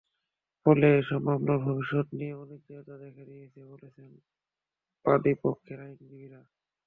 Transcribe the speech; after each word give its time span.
ফলে 0.65 0.87
এসব 0.99 1.19
মামলার 1.27 1.59
ভবিষ্যত 1.59 2.07
নিয়ে 2.11 2.33
অনিশ্চয়তা 2.33 2.93
দেখা 2.97 3.23
দিয়েছে 3.25 3.59
বলছেন 3.71 4.09
বাদীপক্ষের 5.05 5.79
আইনজীবীরা। 5.79 6.41